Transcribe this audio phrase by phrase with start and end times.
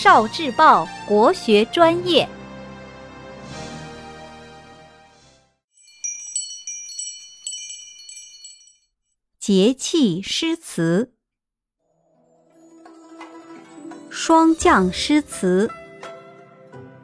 [0.00, 2.28] 少智报国学专业。
[9.40, 11.12] 节气诗词，
[14.08, 15.68] 霜降诗词，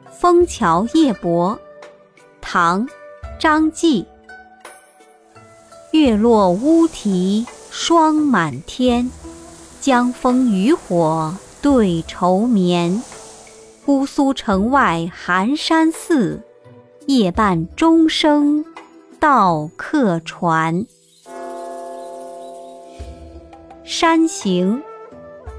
[0.13, 1.59] 《枫桥夜泊》，
[2.39, 2.87] 唐·
[3.37, 4.05] 张继。
[5.91, 9.11] 月落乌啼霜满天，
[9.81, 13.01] 江枫渔火对愁眠。
[13.87, 16.43] 姑苏城外寒山寺，
[17.07, 18.63] 夜半钟声
[19.19, 20.83] 到客船。
[23.83, 24.77] 《山行》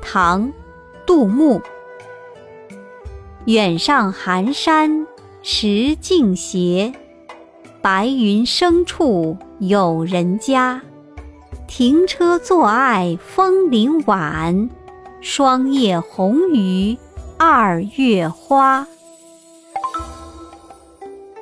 [0.00, 0.46] 唐·
[1.04, 1.60] 杜牧。
[3.46, 5.08] 远上寒山
[5.42, 6.92] 石径斜，
[7.82, 10.80] 白云生处有人家。
[11.66, 14.70] 停车坐爱枫林晚，
[15.28, 16.96] 霜叶红于
[17.36, 18.82] 二月花。《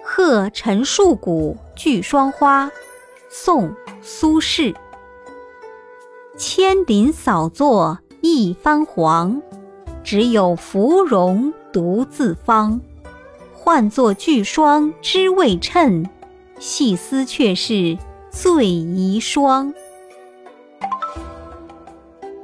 [0.03, 2.69] 贺陈树谷聚霜花》
[3.28, 3.69] 宋·
[4.00, 4.75] 苏轼。
[6.39, 9.42] 千林扫作一番黄，
[10.03, 12.80] 只有芙蓉独自芳。
[13.53, 16.08] 唤作聚霜知未衬，
[16.58, 17.98] 细思却是
[18.30, 19.75] 最遗霜。《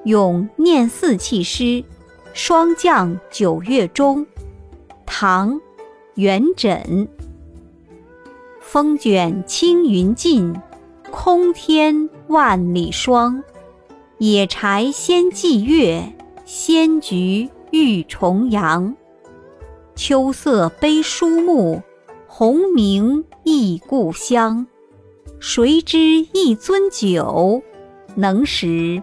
[0.04, 1.64] 咏念四气诗·
[2.32, 4.24] 霜降九月中》
[5.04, 5.54] 唐·
[6.14, 7.06] 元稹。
[8.60, 10.54] 风卷青云尽，
[11.10, 13.42] 空天万里霜。
[14.16, 16.14] 野柴先祭月，
[16.46, 18.96] 仙菊欲重阳。
[19.94, 21.82] 秋色悲书目，
[22.26, 24.66] 鸿鸣忆故乡。
[25.40, 27.62] 谁知一樽酒，
[28.14, 29.02] 能使